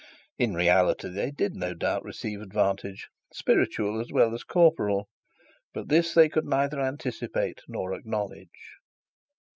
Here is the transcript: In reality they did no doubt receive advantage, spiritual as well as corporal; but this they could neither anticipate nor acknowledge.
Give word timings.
In 0.39 0.55
reality 0.55 1.09
they 1.09 1.29
did 1.29 1.53
no 1.55 1.75
doubt 1.75 2.03
receive 2.03 2.41
advantage, 2.41 3.07
spiritual 3.31 4.01
as 4.01 4.11
well 4.11 4.33
as 4.33 4.43
corporal; 4.43 5.07
but 5.75 5.89
this 5.89 6.15
they 6.15 6.27
could 6.27 6.47
neither 6.47 6.81
anticipate 6.81 7.59
nor 7.67 7.93
acknowledge. 7.93 8.79